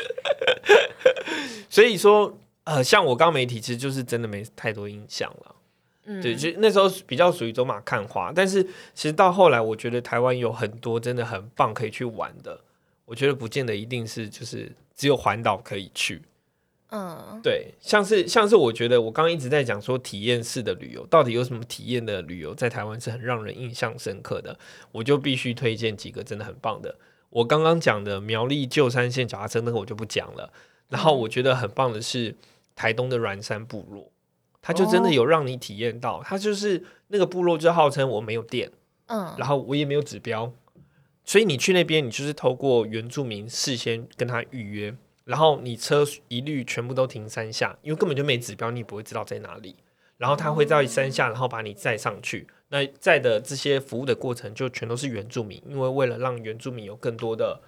[1.70, 5.56] 所以说呃像我刚没提，其实就是真的没太多印象了。
[6.04, 8.60] 嗯对，就那时候比较属于走马看花，但是
[8.92, 12.58] 其实到后来，我觉得台湾有很多真的很棒可以去玩的。
[13.04, 16.20] 我觉得不见得一定是就是只有环岛可以去。
[16.94, 24.58] 嗯，对，像是像是我觉得我刚刚一直在讲说体验式的旅游，到底有什么体验的旅游在台湾是很让人印象深刻的，
[24.92, 26.94] 我就必须推荐几个真的很棒的。
[27.30, 30.52] 我刚刚讲的苗栗旧山线脚踏车那个我就不讲了，
[30.90, 32.36] 然后我觉得很棒的是
[32.76, 34.12] 台东的软山部落。
[34.60, 38.70] 它就真的有让你体验到，它就是那个部落就号称我没有电，
[39.06, 40.52] 嗯，然后我也没有指标，
[41.24, 49.76] 所以你去那边，你就是透过原住民事先跟他预约，然后你车一律全部都停山下，因为根本就没指标，你不会知道在哪里，
[50.18, 57.60] 然后他会在山下，然后把你载上去，那载的这些服务的过程就全都是原住民，因为为了让原住民有更多的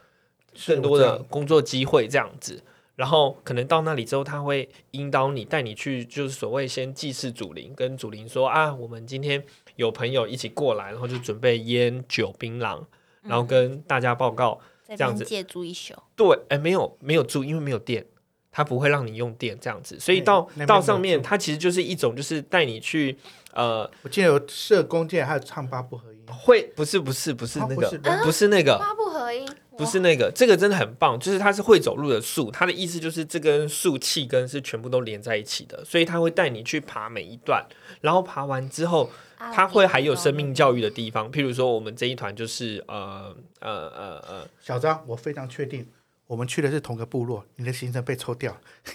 [0.66, 2.62] 更多的工作机会这样子。
[2.96, 9.42] 然后可能到那里之后，他会引导你，带你去，就是所谓先祭祀祖灵，跟祖灵说啊，我们今天
[9.74, 12.84] 有朋友一起过来，然后就准备烟酒槟榔，
[13.22, 15.24] 然后跟大家报告这这样子。
[15.24, 18.04] 借住一宿，对，哎，没有没有住，因为没有电，
[18.50, 23.16] 它不会让你用电这样子，所以到到上面，住它其实就是一种就是带你去
[23.52, 37.64] 呃，我记得有射弓箭，还有唱八部合音，会不是不是不是那个哦不是那个八不合音，不是那个，这个真的很棒，就是它是会走路的树，它的意思就是这根树气根是全部都连在一起的，所以它会带你去爬每一段，
[38.00, 39.10] 然后爬完之后，哇
[39.52, 45.87] 它会还有生命教育的地方，譬如说我们这一团就是呃呃呃呃，小张，我非常确定，
[46.26, 48.57] 我们去的是同个部落，你的行程被抽掉，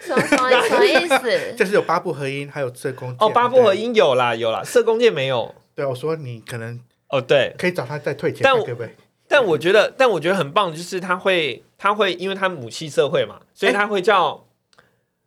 [0.00, 1.54] 什么什么什么意思？
[1.56, 3.16] 就是有八部合音，还有射弓箭。
[3.20, 3.74] 哦，八部合。
[3.74, 8.96] 音有啦有啦，射弓箭没有对，我说你可能哦，对，可以找他再退钱，但我看可不对？
[9.28, 14.44] 但我觉得，但我觉得很棒，就是他会，他会，因为他母系社会嘛，所以他会叫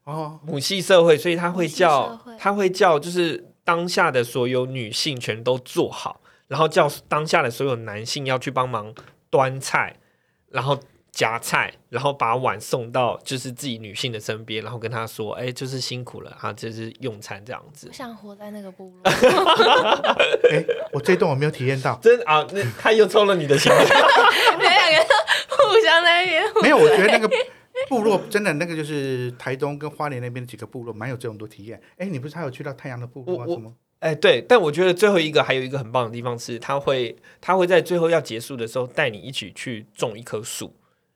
[0.03, 8.93] 哦，母系社会，所以他会叫他会叫，就是当下的所有女性全都做好，然后叫当下的所有男性要去帮忙
[9.29, 9.97] 端菜，
[10.49, 10.79] 然后
[11.11, 17.93] 夹菜，然后把碗送到就是自己女性的身边，然后跟她说，哎、就是辛苦了，啊，这是用餐这样子我。
[17.93, 19.11] 想活在那个部落，
[20.51, 23.71] 哎，我这一段我没有体验到，真啊，那他又抽了你的钱。
[23.77, 25.05] 你们两个
[25.49, 27.29] 互相在那没有，我觉得那个
[27.89, 31.81] 部落真的那个就是台东跟花莲那边的几个部落，蛮有这种多体验。
[31.97, 33.75] 哎，你不是还有去到太阳的部落啊我我什么？
[33.99, 40.75] 哎，对，但我觉得最后一个还有一个很棒的地方是，他会他会在最后要结束的时候带你一起去种一棵树，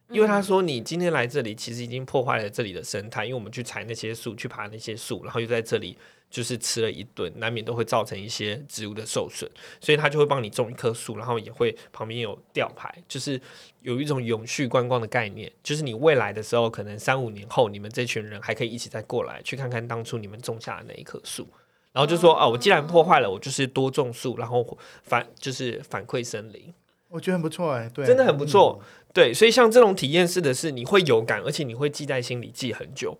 [0.09, 5.97] 因为他说你今天来这里其实已经破坏了这里的生态，因为我们去采那些树，去爬那些树，然后又在这里
[6.29, 13.39] 就是吃了一顿，难免都会造成一些植物的受损，所以他就会帮你种一棵树，然后也会旁边有吊牌，就是
[13.81, 21.47] 有一种永续观光的概念，就是你未来的时候，可能三五年后，你们这群人还可以一起再过来，去看看当初你们种下的那一棵树。
[21.93, 26.71] 然后就说哦，我既然破坏了，我就是多种树，然后反就是反馈森林，
[27.09, 28.85] 我觉得很不错哎，对，真的很不错嗯。
[29.13, 33.17] 对，所以像这种体验式的是，你会有感，而且你会记在心里记很久。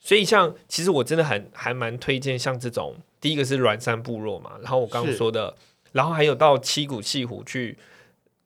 [0.00, 5.54] 所以像其实我真的很还蛮推荐像这种，第一个是软山部落嘛，然后我刚刚是说的，
[5.92, 7.76] 然后还有到七股西湖去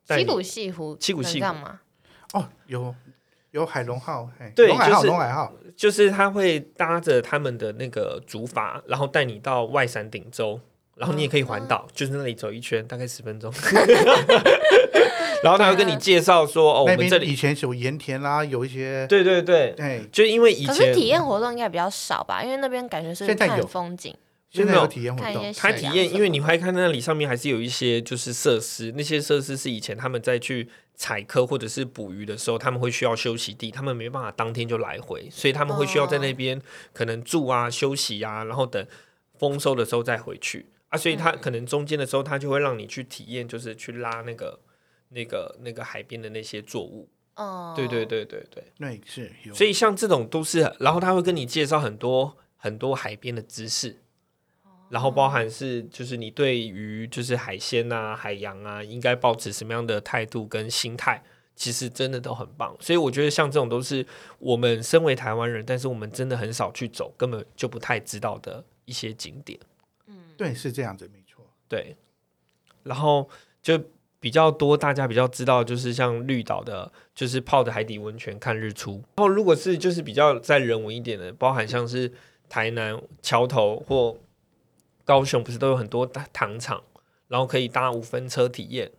[0.05, 1.79] 七股西湖，七股西湖能干嘛？
[2.33, 2.93] 哦，有
[3.51, 10.59] 有海龙号，嘿对龙海号，就是龙海号，就是他会搭着他们的那个竹筏，然后带你到外山顶洲，
[10.95, 13.53] 然后你也可以环岛，就是那里走一圈，大概十分钟。
[15.43, 23.67] 然后他会跟你介绍说，哦，我们这里，以前有盐田啦，有一些，对对对，哎，就因为以可是前体验活动应该比较少吧，因为那边感觉是在有。
[23.73, 24.15] 风景，
[24.51, 25.51] 现在有体验活动。
[25.53, 36.61] 他体验，因为你会看那里上面还是有一些就是设施，那些设施是以前他们在去采科或者是捕鱼的时候，他们会需要休息地，他们没办法当天就来回，所以他们会需要在那边
[36.93, 38.85] 可能住啊、休息啊，然后等
[39.39, 40.67] 丰收的时候再回去。
[40.89, 44.59] 啊，所以他可能中间的时候，他就会让你去体验，就是去拉那个
[45.13, 47.07] 那个那个海边的那些作物。
[47.35, 53.97] 哦，对对对对对，对，是有，所以像这种都是，然后他会跟你介绍很多很多海边的知识，
[54.89, 61.23] 然后包含是就是你对于就是海鲜啊、海洋啊，应该保持什么样的态度跟心态，
[61.55, 62.77] 其实真的都很棒。
[62.79, 64.05] 所以我觉得像这种都是
[64.37, 69.59] 我们身为台湾人，但是我们真的很少去走，根本就不太知道的一些景点。
[70.05, 71.43] 嗯对，是这样子，没错。
[71.67, 71.97] 对，
[72.83, 73.27] 然后
[73.63, 73.83] 就
[74.23, 79.03] 比较多，大家比较知道，就是像绿岛的，就是泡着海底温泉看日出。
[79.17, 82.09] 然后如果是就是比较再人文一点的，包含像是
[82.47, 84.17] 台南桥头或
[85.03, 86.81] 高雄，不是都有很多大糖厂，
[87.27, 88.89] 然后可以搭五分车体验。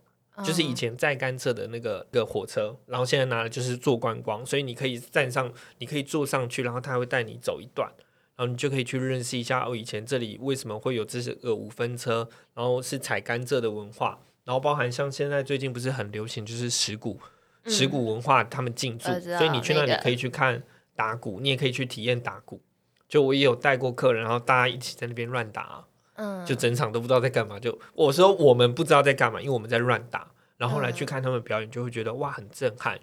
[0.43, 7.89] 就是以嗯前在甘蔗的那个个火车，然后现在拿的就是做观光，所以你可以站上，你可以坐上去，然后他会带你走一段，
[8.35, 17.19] 然后你就可以去认识一下哦，以前这里为什么会有这些个五分车，然后是采甘蔗的文化，然后包含像现在最近不是很流行就是石鼓，
[17.65, 20.63] 石鼓文化他们进驻，所以你去那里可以去看
[20.95, 22.61] 打鼓，你也可以去体验打鼓。
[23.09, 25.83] 就我也有带过客人，然后大家一起在那边乱打，
[26.15, 27.59] 嗯，就整场都不知道在干嘛。
[27.59, 30.31] 就我说我们不知道在干嘛，因为我们在乱打。
[30.57, 32.99] 然后后来去看他们表演，就会觉得哇很震撼。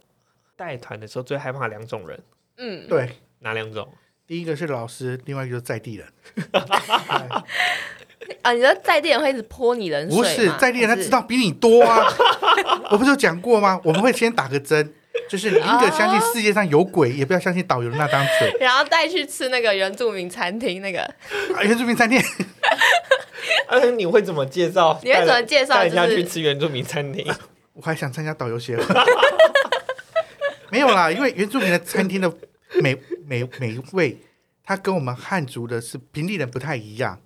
[0.57, 2.23] 带团的时候最害怕两种人，
[2.57, 3.93] 嗯，对，哪两种？
[4.27, 6.07] 第一个是老师，另外一个就是在地人。
[8.33, 12.07] 哎啊，你说在地人会一直泼你冷水不是在地人，他知道比你多啊。
[12.91, 13.81] 我不是有讲过吗？
[13.85, 14.93] 我们会先打个针，
[15.29, 18.57] 就是宁可相信世界上有鬼，也不要相信导游的那张嘴。
[18.61, 21.03] 然后带去吃那个原住民餐厅，那个
[21.55, 22.21] 啊，原住民餐厅，
[23.69, 24.99] 嗯、 你会怎么介绍？
[25.03, 27.27] 你会怎么介绍带人家去吃原住民餐厅？
[27.75, 28.85] 我还想参加导游协会。
[30.71, 32.31] 没有啦，因为原住民的餐厅的
[32.81, 34.19] 美美美味，
[34.65, 37.19] 它跟我们汉族的是平地人不太一样，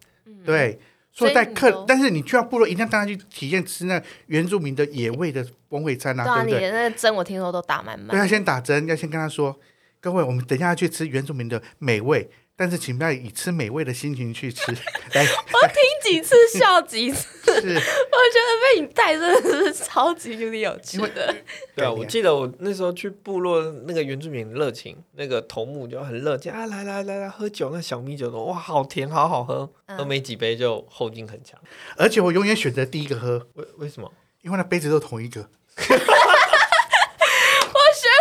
[0.45, 0.79] 对。
[1.17, 6.71] 所以带客，但是你去到部落，一定要带他去体验吃那原住民的野味的风味餐啊，对不对？
[6.71, 8.09] 那个针我听说都打满满。
[8.09, 9.59] 对，要先打针，要先跟他说，
[9.99, 12.31] 各位，我们等一下去吃原住民的美味。
[12.59, 14.73] 但是，请不要以吃美味的心情去吃。
[15.13, 17.71] 来，我听几次笑几次，我觉得
[18.11, 21.37] 被你带真的是超级有点有趣的。
[21.75, 31.61] 对啊，我记得我那时候去部落，那个原住民热情，那个头目就很热情啊，来来来来喝酒，那小米酒都哇，好甜，好好喝，喝没几杯就后劲很强。
[31.99, 34.11] 而且我永远选择第一个喝，为为什么？
[34.41, 35.41] 因为那杯子都同一个。
[35.41, 35.91] 我学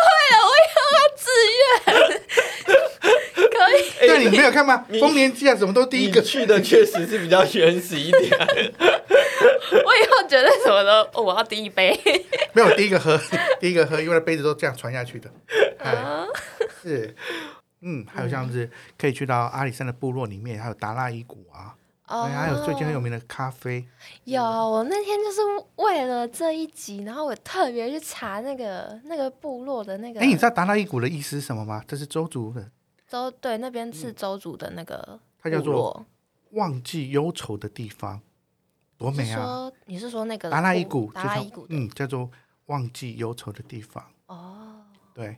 [0.03, 2.21] 会了，我以后要自愿。
[4.07, 4.85] 那你没有看吗？
[4.99, 8.31] 丰年祭啊，什么都第一个去的，确实是比较原始一点。
[9.71, 11.99] 我以后觉得什么都，我要第一杯。
[12.53, 13.19] 没有第一个喝，
[13.59, 15.29] 第一个喝，因为杯子都这样传下去的。
[16.81, 17.15] 是，
[17.81, 21.75] 嗯，还有像是可以去到阿里山的部落里面，还有达拉伊谷啊，
[22.27, 23.85] 还有最近很有名的咖啡。
[24.23, 25.41] 有，我那天就是
[25.75, 30.19] 为了这一集，然后我特别去查那个那个部落的那个。
[30.19, 31.83] 哎，你知道达拉伊谷的意思是什么吗？
[31.87, 32.69] 这是周族的。
[33.07, 36.05] 周对那边是周族的那个，它叫做
[36.51, 38.19] 忘记忧愁的地方，
[38.97, 39.71] 多美啊！
[39.85, 41.11] 你是说那个达拉伊谷？
[41.13, 42.31] 达拉伊谷，嗯，叫做
[42.65, 44.03] 忘记忧愁的地方。
[44.25, 44.81] 哦，
[45.13, 45.37] 对。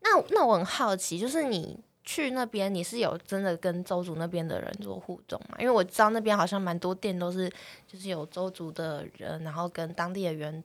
[0.00, 5.56] 那那我很好奇，就是你去那边，你是有真的跟周族那边的人做互动吗？
[5.58, 7.50] 因为我知道那边好像蛮多店都是，
[7.86, 10.62] 就是有周族的人，然后跟当地的人，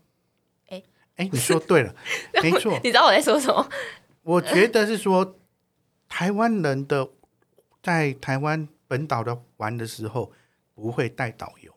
[0.67, 0.83] 哎
[1.15, 1.95] 哎，你说对了，
[2.43, 2.77] 没错。
[2.83, 3.69] 你知道我在说什么？
[4.23, 5.39] 我觉得是说。
[6.13, 7.09] 台湾人的
[7.81, 10.31] 在台湾本岛的玩的时候
[10.75, 11.73] 不会带导游，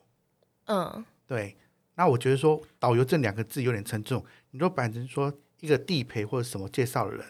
[0.65, 1.57] 嗯，对。
[1.95, 4.23] 那我觉得说导游这两个字有点沉重。
[4.51, 7.25] 你说反正说一个地陪或者什么介绍的人，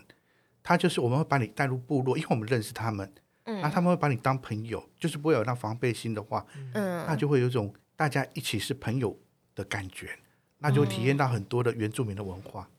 [0.62, 3.10] 他就是我们会把你带入部落，因为我们认识他们，
[3.46, 9.18] 嗯，那他们会把你当朋友，就是不会有那防备心的话，嗯，那就会有种大家一起是朋友
[9.56, 10.10] 的感觉，
[10.58, 12.70] 那就会体验到很多的原住民的文化，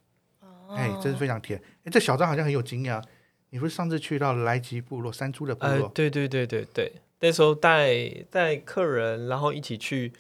[0.77, 1.59] 哎，真是非常甜。
[1.85, 3.03] 哎，这小张好像很有经验。
[3.51, 5.87] 你不是上次去到莱吉部落山猪的部落？
[5.87, 10.13] 呃，对对对对对，那时候带带客人，然后一起去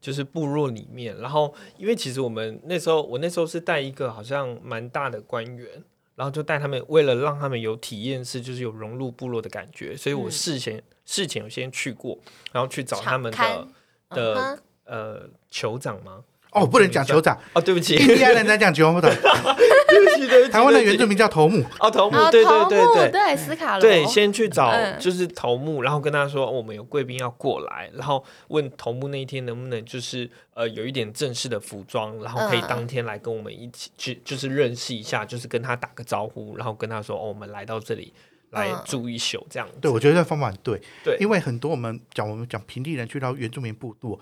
[0.00, 5.66] 就是部落里面，然后因为其实我们那时候我那时候是带一个好像蛮大的官员，
[6.14, 12.18] 然后就带他们，为了让他们有体验式，就是有融入部落的感觉，所以我事前事前有先去过，
[12.52, 13.68] 然后去找他们的
[14.10, 16.22] 的呃酋长吗？
[16.54, 20.52] 哦，不能讲酋长哦，对不起，印第安人在讲酋长， 对不起，对不起。
[20.52, 21.64] 台湾的原住民叫头目。
[21.80, 23.10] 哦，头目，对对对对。
[23.10, 38.12] 对，斯卡罗，对，先去找就是头目，然后跟他说我们有贵宾要过来，然后问头目那一天能不能就是呃有一点正式的服装，然后可以当天来跟我们一起去，就是认识一下，就是跟他打个招呼，然后跟他说哦，我们来到这里
[38.50, 39.68] 来住一宿这样。
[39.80, 44.20] 对，我觉得这方法很对，对，因为很多我们讲我们讲平地人去到原住民部落。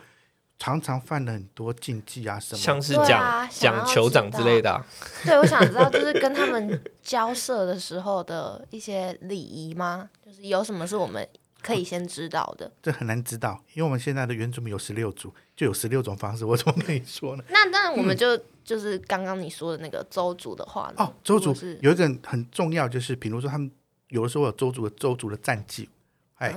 [0.62, 4.81] 常常犯了很多禁忌啊，什么像是讲讲酋长之类的。
[5.25, 10.09] 对，我想知道就是跟他们交涉的时候的一些礼仪吗？
[10.25, 11.29] 就是有什么是我们
[11.61, 12.70] 可以先知道的？
[12.81, 17.42] 这很难知道，因为我们现在的原住民有十六族，就有十六种方式，我怎么跟你说呢？
[17.48, 23.68] 那那我们就就是刚刚你说的那个周族的话呢哦，周族有一个很重要，就是比如说他们
[24.11, 25.88] 有的时候有周族的周族的战绩，
[26.37, 26.55] 哎。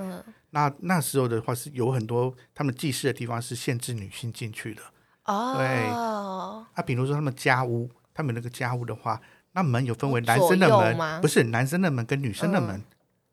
[0.56, 4.80] 那那时候的话是有很多他们祭祀的地方是限制女性进去的
[5.26, 5.54] 哦。
[5.58, 9.20] 对，啊，比如说他们家屋，他们那个家屋的话，
[9.52, 12.82] 那门有分为男生的门，不是男生的门跟女生的门。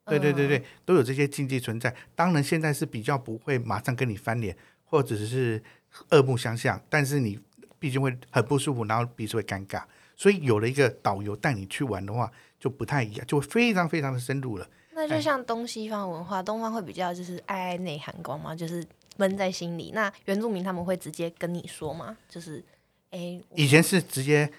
[0.05, 1.95] 对对对对，都有这些禁忌存在。
[2.13, 5.63] 当然现在是比较不会马上跟你翻脸，或者是
[6.09, 7.39] 恶目相向，但是你
[7.79, 9.81] 毕竟会很不舒服，然后彼此会尴尬。
[10.17, 14.67] 所以有了一个导游带你去玩的话，就不太一样，就会非常非常的深入了。
[14.95, 18.83] 那就像东西方文化，东方会比较就是爱爱内涵光嘛，就是
[19.17, 19.91] 闷在心里。
[19.93, 22.15] 那原住民他们会直接跟你说吗？
[22.29, 22.63] 就是，
[23.11, 24.49] 哎，以前是直接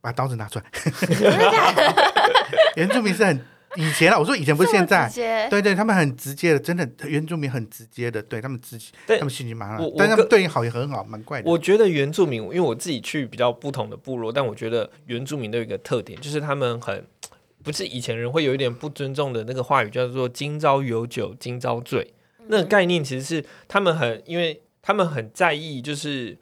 [0.00, 0.64] 把刀子拿出来。
[2.76, 3.40] 原住民是很
[3.76, 5.10] 以前啊，我说以前不是现在，
[5.50, 11.50] 对对，他们很直接的，真的原住民很直接的，对他们自己，他们心情蛮好，但他们对你好也很好，蛮怪的。
[11.50, 17.04] 我觉得原住民，因为我自己去比较不同的部落，但我觉得原住民都有一个特点，就是他们很。
[17.68, 22.14] 不是以前人会有一点不尊重的那个话语，叫做“今朝有酒今朝醉”。
[22.48, 26.38] 那个概念其实是他们很，因为他们很在意，就是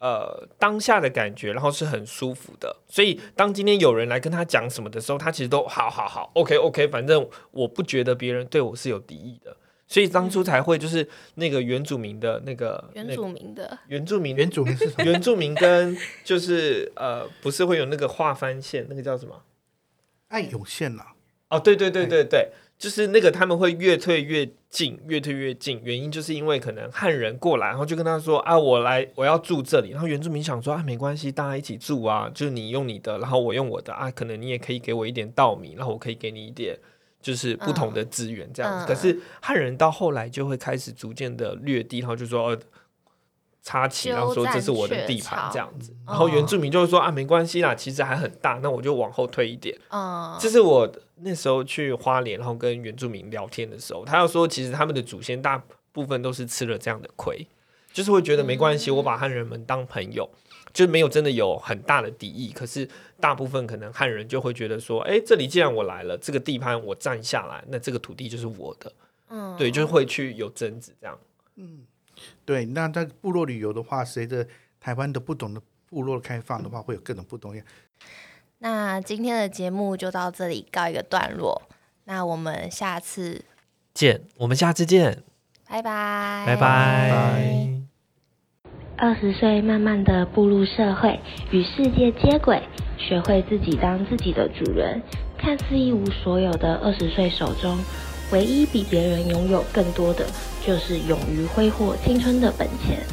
[0.00, 2.78] 呃当下的感觉，然后是很舒服的。
[2.88, 9.56] 所以当今天有人来跟他讲什么的时候，他其实都好好好，OK OK，反正我不觉得别人对我是有敌意的。
[9.86, 15.04] 所以当初才会就是那个原住民的那个原住民的原住民原住民是什么？
[15.04, 19.40] 原住民跟就是呃不是会有那个划番线，那个叫什么？
[20.34, 21.06] 爱涌现了。
[21.48, 36.76] 哦，对对对对对，就是那个他们会越退越近，越退越近，原因就是因为可能汉人过来，然后就跟他说啊，我来我要住这里，然后原住民想说啊，没关系，大家一起住啊，就是你用你的，然后我用我的啊，可能你也可以给我一点稻米，然后我可以给你一点。
[37.22, 42.54] 就是不同的资源这样子，可是汉人到后来就会开始逐渐的掠地，然后就说
[43.64, 49.76] 插旗，然后说这是我的地盘这样子，然后原住民就会说啊没关系啦，其实还很大，那我就往后退一点。
[49.90, 55.60] 嗯，这是我那时候去花莲，然后跟原住民聊天的时候，他要说其实他们的祖先大
[55.90, 57.44] 部分都是吃了这样的亏，
[57.92, 60.30] 就是会觉得没关系，我把汉人们当朋友。
[60.72, 62.88] 就没有真的有很大的敌意，可是
[63.20, 68.92] 大部分可能汉人就会觉得说，哎，这里既然我来了，这个地盘我占下来，那这个土地就是我的，
[69.28, 71.16] 嗯，对，就会去有争执这样。
[71.54, 71.82] 嗯，
[72.44, 72.64] 对。
[72.66, 74.46] 那在部落旅游的话，随着
[74.80, 77.64] 台湾的不同的部落开放的话，会有各种不同样。
[78.58, 81.62] 那今天的节目就到这里告一个段落，
[82.04, 83.44] 那我们下次
[83.92, 85.22] 见，我们下次见，
[85.68, 87.70] 拜拜，拜拜。
[88.96, 92.62] 二十岁，慢慢的步入社会，与世界接轨，
[92.96, 95.02] 学会自己当自己的主人。
[95.36, 97.76] 看似一无所有的二十岁手中，
[98.30, 100.26] 唯一比别人拥有更多的，
[100.66, 103.04] 就是勇于挥霍青春的本钱。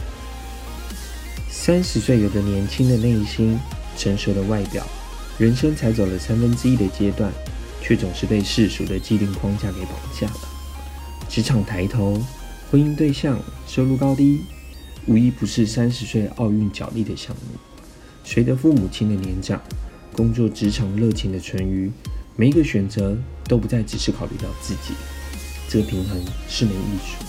[1.49, 3.59] 三十岁有着年轻的内心，
[3.97, 4.83] 成熟的外表，
[5.37, 7.31] 人生才走了三分之一的阶段，
[7.81, 10.39] 却总是被世俗的既定框架给绑架了。
[11.29, 12.19] 职场抬头，
[12.71, 14.41] 婚姻对象，收入高低。
[15.07, 17.59] 无一不是三十岁奥运角力的项目。
[18.23, 19.59] 随着父母亲的年长，
[20.13, 21.91] 工作职场热情的存余，
[22.35, 23.17] 每一个选择
[23.51, 24.93] 都不再只是考虑到自己。
[25.67, 27.25] 这个平衡是门艺术。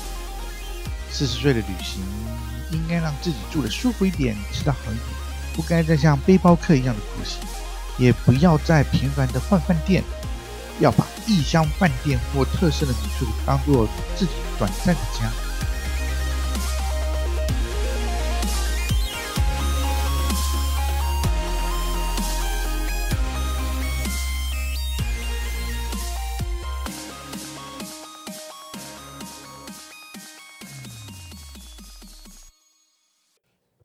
[1.11, 2.01] 四十岁的旅行，
[2.71, 5.07] 应该让自己住得舒服一点，吃的好一点，
[5.57, 7.41] 不该再像背包客一样的苦行，
[7.99, 10.05] 也不要再频繁的换饭店，
[10.79, 15.29] 要把异乡饭店或特色的民宿当做自己短暂的家。